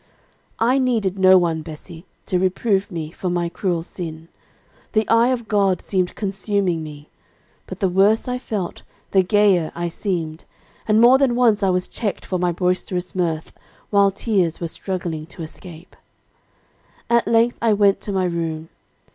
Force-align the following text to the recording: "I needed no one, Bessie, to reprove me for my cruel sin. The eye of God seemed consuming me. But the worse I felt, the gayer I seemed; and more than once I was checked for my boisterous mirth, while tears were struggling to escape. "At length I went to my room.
"I 0.57 0.79
needed 0.79 1.19
no 1.19 1.37
one, 1.37 1.61
Bessie, 1.61 2.07
to 2.25 2.39
reprove 2.39 2.89
me 2.89 3.11
for 3.11 3.29
my 3.29 3.49
cruel 3.49 3.83
sin. 3.83 4.29
The 4.93 5.07
eye 5.07 5.27
of 5.27 5.47
God 5.47 5.79
seemed 5.79 6.15
consuming 6.15 6.81
me. 6.81 7.07
But 7.67 7.81
the 7.81 7.87
worse 7.87 8.27
I 8.27 8.39
felt, 8.39 8.81
the 9.11 9.21
gayer 9.21 9.71
I 9.75 9.89
seemed; 9.89 10.43
and 10.87 10.99
more 10.99 11.19
than 11.19 11.35
once 11.35 11.61
I 11.61 11.69
was 11.69 11.87
checked 11.87 12.25
for 12.25 12.39
my 12.39 12.51
boisterous 12.51 13.13
mirth, 13.13 13.53
while 13.91 14.09
tears 14.09 14.59
were 14.59 14.67
struggling 14.67 15.27
to 15.27 15.43
escape. 15.43 15.95
"At 17.07 17.27
length 17.27 17.57
I 17.61 17.73
went 17.73 18.01
to 18.01 18.11
my 18.11 18.25
room. 18.25 18.69